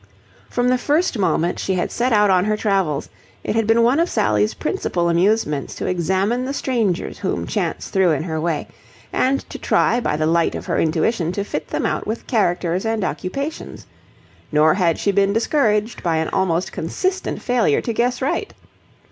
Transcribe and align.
From 0.49 0.69
the 0.69 0.79
first 0.79 1.19
moment 1.19 1.59
she 1.59 1.75
had 1.75 1.91
set 1.91 2.11
out 2.11 2.31
on 2.31 2.45
her 2.45 2.57
travels, 2.57 3.07
it 3.43 3.55
had 3.55 3.67
been 3.67 3.83
one 3.83 3.99
of 3.99 4.09
Sally's 4.09 4.55
principal 4.55 5.09
amusements 5.09 5.75
to 5.75 5.85
examine 5.85 6.43
the 6.45 6.55
strangers 6.55 7.19
whom 7.19 7.45
chance 7.45 7.89
threw 7.89 8.09
in 8.09 8.23
her 8.23 8.41
way 8.41 8.67
and 9.13 9.47
to 9.51 9.59
try 9.59 9.99
by 9.99 10.15
the 10.17 10.25
light 10.25 10.55
of 10.55 10.65
her 10.65 10.79
intuition 10.79 11.31
to 11.33 11.43
fit 11.43 11.67
them 11.67 11.85
out 11.85 12.07
with 12.07 12.25
characters 12.25 12.83
and 12.83 13.03
occupations: 13.03 13.85
nor 14.51 14.73
had 14.73 14.97
she 14.97 15.11
been 15.11 15.33
discouraged 15.33 16.01
by 16.01 16.15
an 16.15 16.29
almost 16.29 16.71
consistent 16.71 17.39
failure 17.39 17.79
to 17.81 17.93
guess 17.93 18.23
right. 18.23 18.55